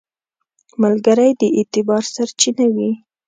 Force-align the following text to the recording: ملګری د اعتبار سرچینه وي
ملګری 0.81 1.31
د 1.39 1.41
اعتبار 1.57 2.03
سرچینه 2.13 2.65
وي 2.75 2.91